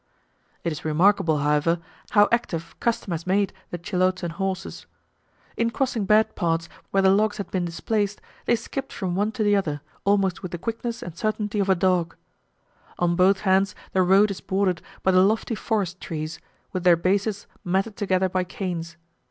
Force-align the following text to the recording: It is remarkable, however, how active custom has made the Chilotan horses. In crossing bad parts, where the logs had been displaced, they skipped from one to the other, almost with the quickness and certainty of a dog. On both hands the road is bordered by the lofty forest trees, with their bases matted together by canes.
It 0.63 0.71
is 0.71 0.83
remarkable, 0.83 1.37
however, 1.37 1.79
how 2.09 2.27
active 2.31 2.75
custom 2.79 3.11
has 3.11 3.27
made 3.27 3.53
the 3.69 3.77
Chilotan 3.77 4.31
horses. 4.31 4.87
In 5.57 5.69
crossing 5.69 6.05
bad 6.05 6.33
parts, 6.35 6.67
where 6.89 7.03
the 7.03 7.11
logs 7.11 7.37
had 7.37 7.51
been 7.51 7.65
displaced, 7.65 8.19
they 8.45 8.55
skipped 8.55 8.91
from 8.91 9.13
one 9.13 9.31
to 9.33 9.43
the 9.43 9.55
other, 9.55 9.81
almost 10.03 10.41
with 10.41 10.53
the 10.53 10.57
quickness 10.57 11.03
and 11.03 11.15
certainty 11.15 11.59
of 11.59 11.69
a 11.69 11.75
dog. 11.75 12.15
On 12.97 13.15
both 13.15 13.41
hands 13.41 13.75
the 13.91 14.01
road 14.01 14.31
is 14.31 14.41
bordered 14.41 14.81
by 15.03 15.11
the 15.11 15.21
lofty 15.21 15.53
forest 15.53 16.01
trees, 16.01 16.39
with 16.73 16.83
their 16.83 16.97
bases 16.97 17.45
matted 17.63 17.95
together 17.95 18.27
by 18.27 18.43
canes. 18.43 18.97